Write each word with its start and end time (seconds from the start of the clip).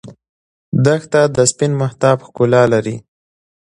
دښته 0.85 1.21
د 1.35 1.37
سپین 1.51 1.71
مهتاب 1.81 2.17
ښکلا 2.25 2.63
لري. 2.73 2.95